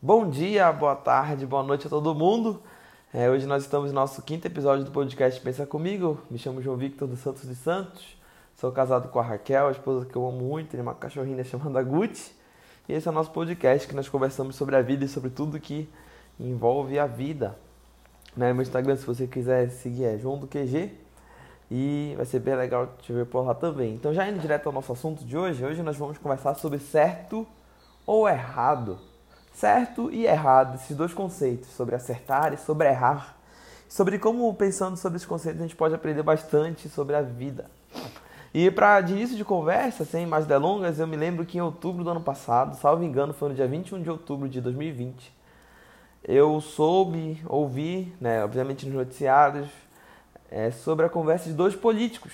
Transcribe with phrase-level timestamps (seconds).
[0.00, 2.62] Bom dia, boa tarde, boa noite a todo mundo.
[3.12, 6.20] É, hoje nós estamos no nosso quinto episódio do podcast Pensa Comigo.
[6.30, 8.16] Me chamo João Victor dos Santos de Santos.
[8.54, 11.82] Sou casado com a Raquel, a esposa que eu amo muito, tem uma cachorrinha chamada
[11.82, 12.32] Gucci.
[12.88, 15.58] E esse é o nosso podcast que nós conversamos sobre a vida e sobre tudo
[15.58, 15.88] que
[16.38, 17.58] envolve a vida.
[18.36, 18.52] Né?
[18.52, 20.92] Meu Instagram, se você quiser seguir, é João do QG.
[21.72, 23.94] E vai ser bem legal te ver por lá também.
[23.94, 27.44] Então, já indo direto ao nosso assunto de hoje, hoje nós vamos conversar sobre certo
[28.06, 29.07] ou errado
[29.58, 33.36] certo e errado, esses dois conceitos, sobre acertar e sobre errar,
[33.88, 37.68] sobre como, pensando sobre esses conceitos, a gente pode aprender bastante sobre a vida.
[38.54, 42.04] E para de início de conversa, sem mais delongas, eu me lembro que em outubro
[42.04, 45.36] do ano passado, salvo engano, foi no dia 21 de outubro de 2020,
[46.22, 49.68] eu soube, ouvi, né, obviamente nos noticiários,
[50.50, 52.32] é, sobre a conversa de dois políticos.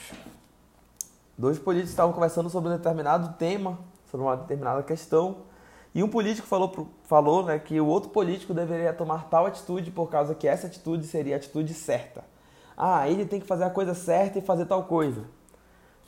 [1.39, 3.79] Dois políticos estavam conversando sobre um determinado tema,
[4.11, 5.39] sobre uma determinada questão,
[5.95, 10.11] e um político falou, falou né, que o outro político deveria tomar tal atitude por
[10.11, 12.25] causa que essa atitude seria a atitude certa.
[12.77, 15.23] Ah, ele tem que fazer a coisa certa e fazer tal coisa.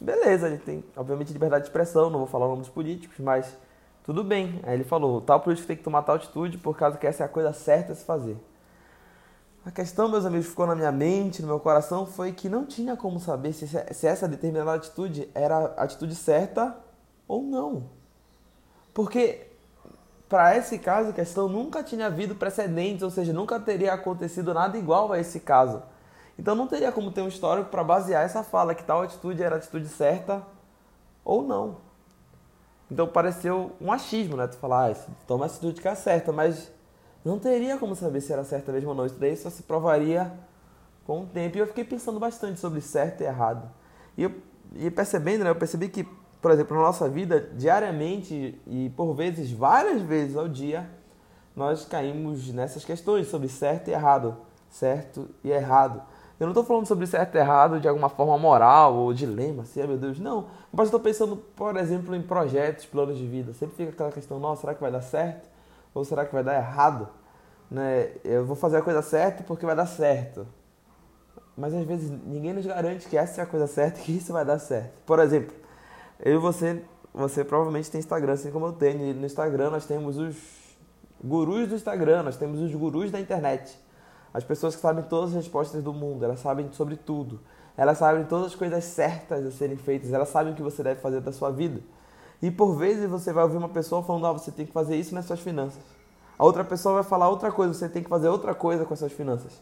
[0.00, 3.56] Beleza, ele tem, obviamente, liberdade de expressão, não vou falar o nome dos políticos, mas
[4.05, 4.61] tudo bem.
[4.64, 7.27] Aí ele falou, tal político tem que tomar tal atitude por causa que essa é
[7.27, 8.36] a coisa certa a se fazer.
[9.64, 12.96] A questão, meus amigos, ficou na minha mente, no meu coração, foi que não tinha
[12.96, 16.77] como saber se, se essa determinada atitude era a atitude certa
[17.27, 17.84] ou não.
[18.92, 19.45] Porque
[20.28, 25.12] para esse caso, questão nunca tinha havido precedentes, ou seja, nunca teria acontecido nada igual
[25.12, 25.83] a esse caso.
[26.38, 29.55] Então não teria como ter um histórico para basear essa fala que tal atitude era
[29.55, 30.42] a atitude certa
[31.24, 31.78] ou não.
[32.91, 34.46] Então pareceu um achismo, né?
[34.46, 34.96] Tu falar, ah,
[35.27, 36.70] toma a atitude que é certa, mas
[37.24, 39.06] não teria como saber se era certa mesmo ou não.
[39.06, 40.33] Isso daí só se provaria
[41.06, 41.56] com o tempo.
[41.56, 43.68] E eu fiquei pensando bastante sobre certo e errado.
[44.16, 44.34] E, eu,
[44.74, 45.50] e percebendo, né?
[45.50, 46.06] Eu percebi que
[46.47, 50.89] por exemplo, na nossa vida, diariamente e por vezes, várias vezes ao dia,
[51.56, 54.36] nós caímos nessas questões sobre certo e errado,
[54.70, 56.00] certo e errado.
[56.39, 59.84] Eu não estou falando sobre certo e errado de alguma forma moral ou dilema, assim,
[59.89, 60.46] meu Deus, não.
[60.70, 63.52] Mas estou pensando, por exemplo, em projetos, planos de vida.
[63.52, 65.48] Sempre fica aquela questão, nossa, será que vai dar certo?
[65.92, 67.08] Ou será que vai dar errado?
[67.68, 68.13] Né?
[68.23, 70.46] Eu vou fazer a coisa certa porque vai dar certo.
[71.57, 74.33] Mas às vezes ninguém nos garante que essa é a coisa certa e que isso
[74.33, 74.92] vai dar certo.
[75.05, 75.65] Por exemplo,
[76.20, 76.82] eu e você,
[77.12, 79.10] você provavelmente tem Instagram, assim como eu tenho.
[79.10, 80.36] E no Instagram nós temos os
[81.22, 83.78] gurus do Instagram, nós temos os gurus da internet.
[84.32, 87.40] As pessoas que sabem todas as respostas do mundo, elas sabem sobre tudo.
[87.77, 91.00] Elas sabem todas as coisas certas a serem feitas, elas sabem o que você deve
[91.00, 91.80] fazer da sua vida.
[92.40, 95.14] E por vezes você vai ouvir uma pessoa falando: ah, você tem que fazer isso
[95.14, 95.83] nas suas finanças.
[96.38, 98.98] A outra pessoa vai falar outra coisa, você tem que fazer outra coisa com as
[98.98, 99.60] suas finanças.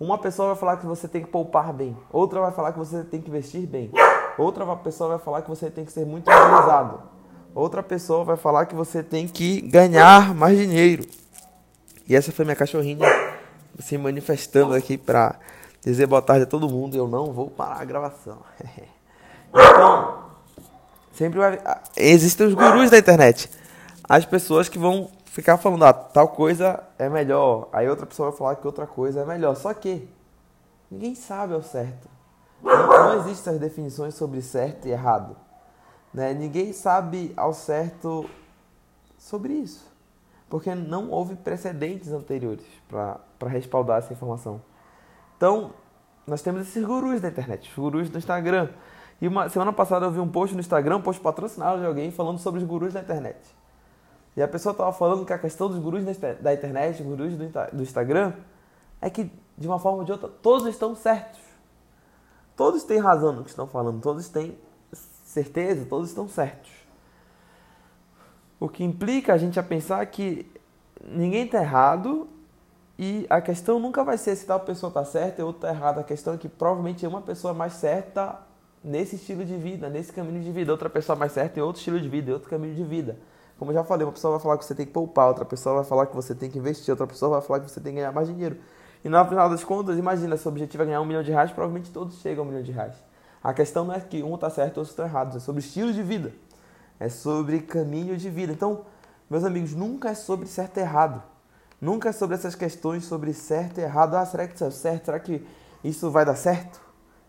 [0.00, 3.04] Uma pessoa vai falar que você tem que poupar bem, outra vai falar que você
[3.04, 3.90] tem que investir bem.
[4.36, 7.00] Outra pessoa vai falar que você tem que ser muito organizado.
[7.54, 11.04] Outra pessoa vai falar que você tem que ganhar mais dinheiro.
[12.08, 13.06] E essa foi minha cachorrinha
[13.78, 15.36] se manifestando aqui para
[15.80, 16.96] dizer boa tarde a todo mundo.
[16.96, 18.38] Eu não vou parar a gravação.
[19.54, 20.24] então,
[21.12, 21.60] sempre vai...
[21.96, 23.48] existem os gurus da internet.
[24.02, 27.68] As pessoas que vão ficar falando, ah, tal coisa é melhor.
[27.72, 29.54] Aí outra pessoa vai falar que outra coisa é melhor.
[29.54, 30.08] Só que
[30.90, 32.13] ninguém sabe ao certo.
[32.64, 35.36] Não existem as definições sobre certo e errado.
[36.12, 36.32] Né?
[36.32, 38.28] Ninguém sabe ao certo
[39.18, 39.92] sobre isso.
[40.48, 44.60] Porque não houve precedentes anteriores para respaldar essa informação.
[45.36, 45.72] Então,
[46.26, 48.68] nós temos esses gurus da internet, os gurus do Instagram.
[49.20, 52.10] E uma semana passada eu vi um post no Instagram, um post patrocinado de alguém
[52.10, 53.38] falando sobre os gurus da internet.
[54.36, 56.04] E a pessoa estava falando que a questão dos gurus
[56.40, 58.32] da internet, gurus do Instagram,
[59.00, 61.43] é que, de uma forma ou de outra, todos estão certos.
[62.56, 64.56] Todos têm razão no que estão falando, todos têm
[64.92, 66.70] certeza, todos estão certos.
[68.60, 70.50] O que implica a gente a pensar que
[71.04, 72.28] ninguém está errado
[72.98, 76.00] e a questão nunca vai ser se tal pessoa está certa e outra está errada.
[76.00, 78.40] A questão é que provavelmente uma pessoa mais certa
[78.82, 82.00] nesse estilo de vida, nesse caminho de vida, outra pessoa mais certa em outro estilo
[82.00, 83.18] de vida, em outro caminho de vida.
[83.58, 85.76] Como eu já falei, uma pessoa vai falar que você tem que poupar, outra pessoa
[85.76, 87.98] vai falar que você tem que investir, outra pessoa vai falar que você tem que
[87.98, 88.58] ganhar mais dinheiro.
[89.04, 91.52] E no final das contas, imagina, se o objetivo é ganhar um milhão de reais,
[91.52, 92.94] provavelmente todos chegam a um milhão de reais.
[93.42, 95.92] A questão não é que um está certo e outros estão errados, é sobre estilo
[95.92, 96.32] de vida.
[96.98, 98.52] É sobre caminho de vida.
[98.52, 98.86] Então,
[99.28, 101.22] meus amigos, nunca é sobre certo e errado.
[101.78, 104.14] Nunca é sobre essas questões sobre certo e errado.
[104.14, 105.04] Ah, será que isso é certo?
[105.04, 105.46] Será que
[105.82, 106.80] isso vai dar certo?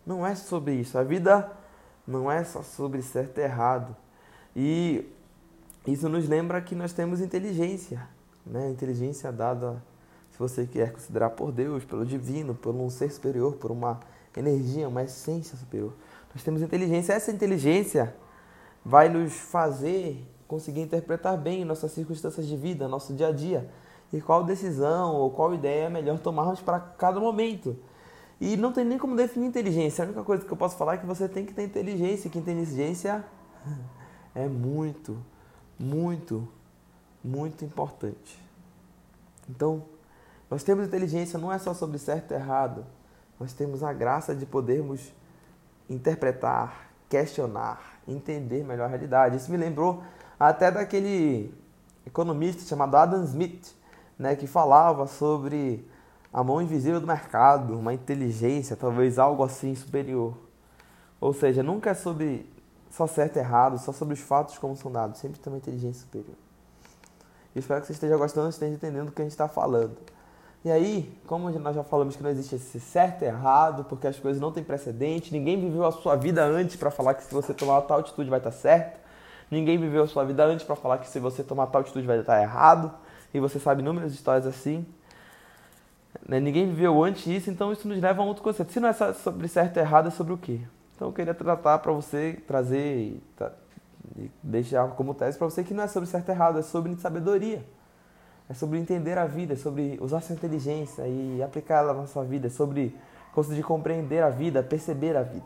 [0.05, 0.97] Não é sobre isso.
[0.97, 1.51] A vida
[2.07, 3.93] não é só sobre certo e errado.
[4.55, 5.11] E
[5.85, 8.07] isso nos lembra que nós temos inteligência,
[8.45, 8.69] né?
[8.69, 9.83] Inteligência dada
[10.35, 14.01] se você quer considerar por Deus, pelo divino, por um ser superior, por uma
[14.35, 15.93] energia, uma essência superior.
[16.33, 17.13] Nós temos inteligência.
[17.13, 18.13] Essa inteligência
[18.83, 23.69] vai nos fazer conseguir interpretar bem nossas circunstâncias de vida, nosso dia a dia.
[24.11, 27.77] e qual decisão ou qual ideia é melhor tomarmos para cada momento.
[28.39, 30.03] E não tem nem como definir inteligência.
[30.03, 32.37] A única coisa que eu posso falar é que você tem que ter inteligência, que
[32.37, 33.23] inteligência
[34.35, 35.17] é muito,
[35.79, 36.45] muito,
[37.23, 38.37] muito importante.
[39.49, 39.94] Então,
[40.49, 42.85] nós temos inteligência não é só sobre certo e errado.
[43.39, 45.11] Nós temos a graça de podermos
[45.89, 49.37] interpretar, questionar, entender melhor a realidade.
[49.37, 50.03] Isso me lembrou
[50.39, 51.53] até daquele
[52.05, 53.75] economista chamado Adam Smith,
[54.17, 55.87] né, que falava sobre
[56.31, 60.37] a mão invisível do mercado, uma inteligência, talvez algo assim superior.
[61.19, 62.49] Ou seja, nunca é sobre
[62.91, 66.01] só certo e errado, só sobre os fatos como são dados, sempre tem uma inteligência
[66.01, 66.35] superior.
[67.53, 69.97] Eu espero que você esteja gostando, esteja entendendo o que a gente está falando.
[70.65, 74.17] E aí, como nós já falamos que não existe esse certo e errado, porque as
[74.17, 77.53] coisas não têm precedente, ninguém viveu a sua vida antes para falar que se você
[77.53, 78.99] tomar tal atitude vai estar tá certo,
[79.51, 82.17] ninguém viveu a sua vida antes para falar que se você tomar tal atitude vai
[82.17, 82.91] estar tá errado,
[83.31, 84.83] e você sabe inúmeras histórias assim.
[86.27, 86.39] Né?
[86.39, 88.71] Ninguém viveu antes disso, então isso nos leva a um outro conceito.
[88.71, 90.61] Se não é sobre certo e errado, é sobre o quê?
[90.95, 93.21] Então eu queria tratar para você, trazer
[94.17, 96.95] e deixar como tese para você que não é sobre certo e errado, é sobre
[96.95, 97.63] sabedoria.
[98.49, 102.47] É sobre entender a vida, é sobre usar sua inteligência e aplicá-la na sua vida,
[102.47, 102.95] é sobre
[103.33, 105.45] conseguir compreender a vida, perceber a vida.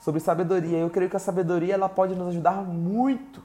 [0.00, 0.78] Sobre sabedoria.
[0.78, 3.40] Eu creio que a sabedoria ela pode nos ajudar muito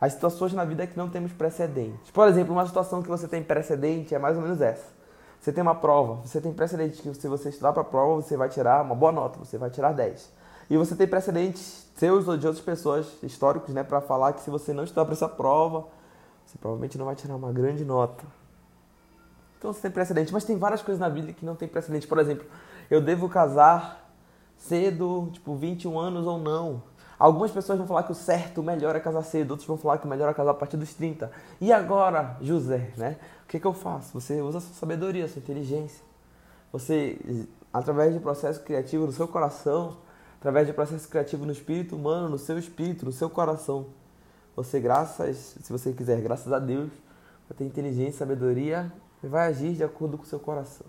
[0.00, 2.10] as situações na vida que não temos precedentes.
[2.10, 4.92] Por exemplo, uma situação que você tem precedente é mais ou menos essa.
[5.40, 8.36] Você tem uma prova, você tem precedente que se você estudar para a prova, você
[8.36, 10.32] vai tirar uma boa nota, você vai tirar 10.
[10.70, 14.50] E você tem precedentes seus ou de outras pessoas históricos, né, para falar que se
[14.50, 15.86] você não estudar para essa prova,
[16.54, 18.24] você provavelmente não vai tirar uma grande nota.
[19.58, 22.06] Então você tem precedente, mas tem várias coisas na vida que não tem precedente.
[22.06, 22.46] Por exemplo,
[22.90, 24.08] eu devo casar
[24.56, 26.82] cedo, tipo 21 anos ou não.
[27.18, 29.98] Algumas pessoas vão falar que o certo, o melhor é casar cedo, outros vão falar
[29.98, 31.30] que o melhor é casar a partir dos 30.
[31.60, 33.16] E agora, José, né?
[33.44, 34.12] O que, que eu faço?
[34.20, 36.04] Você usa a sua sabedoria, a sua inteligência.
[36.72, 39.96] Você, através de processo criativo no seu coração,
[40.38, 43.86] através de processo criativo no espírito humano, no seu espírito, no seu coração,
[44.56, 46.90] você, graças, se você quiser, graças a Deus,
[47.48, 48.92] vai ter inteligência, sabedoria
[49.22, 50.86] e vai agir de acordo com o seu coração.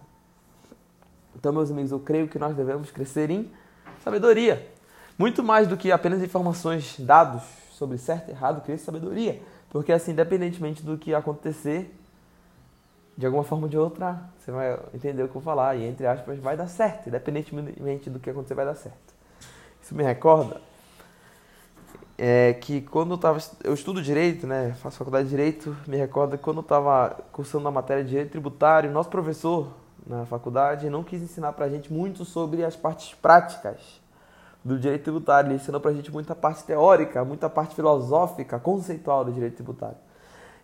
[1.36, 3.52] Então, meus amigos, eu creio que nós devemos crescer em
[4.04, 4.70] sabedoria.
[5.18, 9.42] Muito mais do que apenas informações, dados sobre certo e errado, em sabedoria.
[9.70, 11.94] Porque assim, independentemente do que acontecer,
[13.18, 15.76] de alguma forma ou de outra, você vai entender o que eu vou falar.
[15.76, 17.10] E entre aspas, vai dar certo.
[17.10, 19.14] Independentemente do que acontecer, vai dar certo.
[19.82, 20.62] Isso me recorda
[22.18, 23.40] é que quando eu tava.
[23.64, 24.74] Eu estudo direito, né?
[24.82, 25.76] Faço faculdade de direito.
[25.88, 29.68] Me recorda que quando eu estava cursando a matéria de direito tributário, nosso professor
[30.06, 33.80] na faculdade não quis ensinar pra gente muito sobre as partes práticas
[34.64, 35.50] do direito tributário.
[35.50, 39.98] Ele ensinou pra gente muita parte teórica, muita parte filosófica, conceitual do direito tributário.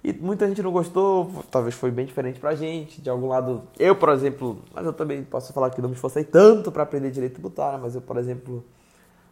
[0.03, 3.01] E muita gente não gostou, talvez foi bem diferente pra gente.
[3.01, 6.23] De algum lado, eu, por exemplo, mas eu também posso falar que não me esforcei
[6.23, 8.63] tanto para aprender direito tributário, mas eu, por exemplo,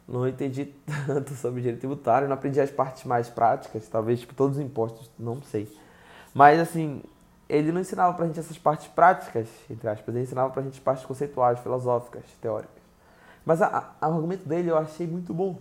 [0.09, 0.73] não entendi
[1.05, 5.09] tanto sobre direito tributário, não aprendi as partes mais práticas, talvez tipo todos os impostos,
[5.17, 5.71] não sei.
[6.33, 7.03] Mas assim,
[7.47, 11.05] ele não ensinava pra gente essas partes práticas, entre aspas, ele ensinava pra gente partes
[11.05, 12.79] conceituais, filosóficas, teóricas.
[13.45, 15.59] Mas a, a, o argumento dele eu achei muito bom.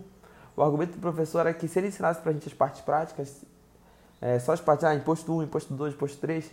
[0.57, 3.45] O argumento do professor é que se ele ensinasse pra gente as partes práticas,
[4.21, 6.51] é, só as partes, ah, imposto 1, imposto 2, imposto 3,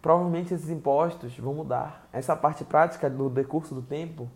[0.00, 2.08] provavelmente esses impostos vão mudar.
[2.12, 4.30] Essa parte prática no decurso do tempo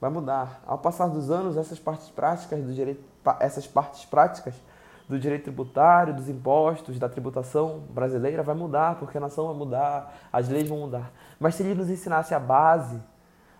[0.00, 0.62] vai mudar.
[0.66, 3.02] Ao passar dos anos, essas partes práticas do direito,
[3.40, 4.54] essas partes práticas
[5.08, 10.14] do direito tributário, dos impostos, da tributação brasileira vai mudar, porque a nação vai mudar,
[10.32, 11.12] as leis vão mudar.
[11.38, 13.00] Mas se ele nos ensinasse a base,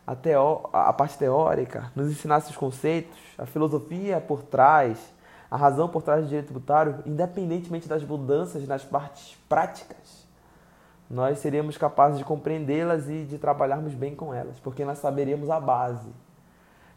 [0.06, 5.14] a, teó a parte teórica, nos ensinasse os conceitos, a filosofia por trás,
[5.48, 10.26] a razão por trás do direito tributário, independentemente das mudanças nas partes práticas,
[11.08, 15.60] nós seríamos capazes de compreendê-las e de trabalharmos bem com elas, porque nós saberíamos a
[15.60, 16.10] base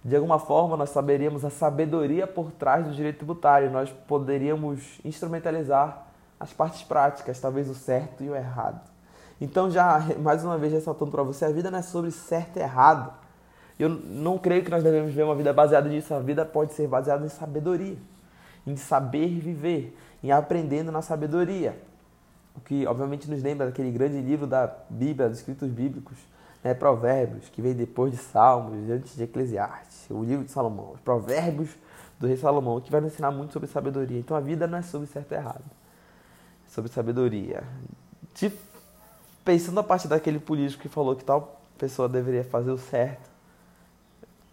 [0.03, 6.07] de alguma forma nós saberíamos a sabedoria por trás do direito tributário, nós poderíamos instrumentalizar
[6.39, 8.79] as partes práticas, talvez o certo e o errado.
[9.41, 12.59] Então, já mais uma vez ressaltando para você, a vida não é sobre certo e
[12.61, 13.13] errado.
[13.77, 16.13] Eu não creio que nós devemos viver uma vida baseada nisso.
[16.13, 17.97] A vida pode ser baseada em sabedoria,
[18.67, 21.81] em saber viver, em aprendendo na sabedoria.
[22.55, 26.17] O que, obviamente, nos lembra daquele grande livro da Bíblia, dos escritos bíblicos,
[26.63, 30.99] né, Provérbios, que vem depois de Salmos, antes de Eclesiastes, o livro de Salomão, os
[31.01, 31.69] Provérbios
[32.19, 34.19] do rei Salomão, que vai nos ensinar muito sobre sabedoria.
[34.19, 35.63] Então a vida não é sobre certo e errado,
[36.67, 37.63] é sobre sabedoria.
[38.35, 38.51] De,
[39.45, 43.29] pensando a partir daquele político que falou que tal pessoa deveria fazer o certo,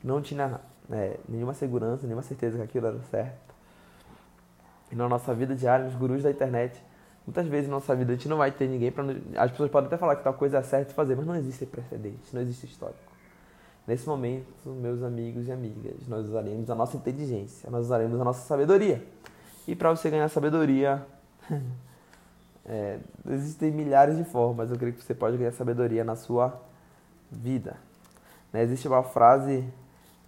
[0.02, 3.46] não tinha né, nenhuma segurança, nenhuma certeza que aquilo era certo.
[4.92, 6.80] E na nossa vida diária, os gurus da internet
[7.26, 9.04] Muitas vezes na nossa vida a gente não vai ter ninguém para.
[9.36, 11.66] As pessoas podem até falar que tal coisa é certa de fazer, mas não existe
[11.66, 13.00] precedente, não existe histórico.
[13.84, 18.46] Nesse momento, meus amigos e amigas, nós usaremos a nossa inteligência, nós usaremos a nossa
[18.46, 19.04] sabedoria.
[19.66, 21.04] E para você ganhar sabedoria,
[22.64, 24.70] é, existem milhares de formas.
[24.70, 26.60] Eu creio que você pode ganhar sabedoria na sua
[27.30, 27.76] vida.
[28.52, 28.62] Né?
[28.62, 29.64] Existe uma frase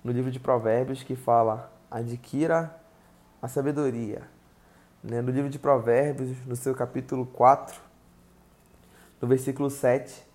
[0.02, 2.74] no livro de Provérbios que fala: adquira
[3.40, 4.22] a sabedoria
[5.02, 7.80] né, no livro de Provérbios, no seu capítulo 4,
[9.20, 10.26] no versículo 7,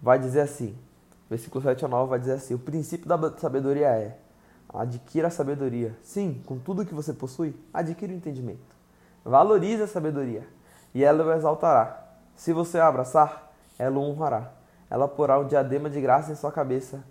[0.00, 0.76] vai dizer assim:
[1.28, 4.18] versículo 7 a 9 vai dizer assim: o princípio da sabedoria é
[4.68, 5.96] adquira a sabedoria.
[6.02, 8.76] Sim, com tudo que você possui, adquira o entendimento.
[9.24, 10.46] Valorize a sabedoria
[10.94, 12.06] e ela o exaltará.
[12.36, 14.52] Se você a abraçar, ela o honrará.
[14.90, 17.02] Ela porá um diadema de graça em sua cabeça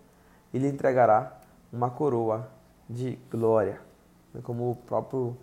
[0.54, 1.38] e lhe entregará
[1.72, 2.50] uma coroa
[2.89, 3.80] de glória.
[4.44, 5.38] Como o próprio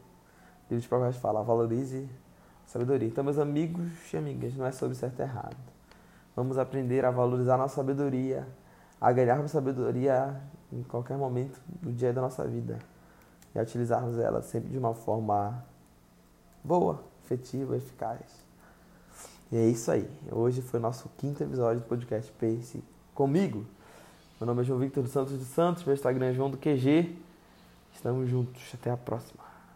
[0.71, 2.09] livro de Provérbios fala, valorize
[2.65, 3.09] a sabedoria.
[3.09, 5.57] Então, meus amigos e amigas, não é sobre certo e errado.
[6.35, 8.47] Vamos aprender a valorizar a nossa sabedoria,
[9.01, 10.41] a ganharmos sabedoria
[10.73, 12.79] em qualquer momento do dia da nossa vida
[13.55, 15.65] e a utilizarmos ela sempre de uma forma
[16.63, 18.45] boa, efetiva, eficaz.
[19.53, 20.11] E é isso aí.
[20.33, 22.83] Hoje foi o nosso quinto episódio do podcast Pense
[23.15, 23.65] Comigo.
[24.41, 27.17] Meu nome é João Victor dos Santos dos Santos, meu Instagram é João do QG.
[27.95, 28.61] Estamos juntos.
[28.75, 29.44] Até a próxima.